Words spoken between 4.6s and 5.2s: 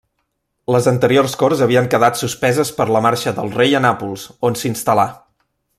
s'instal·là.